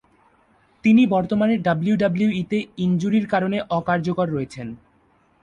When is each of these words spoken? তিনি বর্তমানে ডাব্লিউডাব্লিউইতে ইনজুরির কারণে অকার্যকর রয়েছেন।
তিনি 0.85 1.01
বর্তমানে 1.05 1.55
ডাব্লিউডাব্লিউইতে 1.57 2.57
ইনজুরির 2.77 3.25
কারণে 3.27 3.57
অকার্যকর 3.69 4.27
রয়েছেন। 4.31 4.67